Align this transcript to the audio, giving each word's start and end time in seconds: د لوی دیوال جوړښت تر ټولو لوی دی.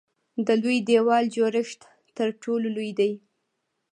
د 0.45 0.47
لوی 0.61 0.77
دیوال 0.87 1.25
جوړښت 1.35 1.79
تر 2.17 2.27
ټولو 2.43 2.67
لوی 2.75 2.91
دی. 2.99 3.11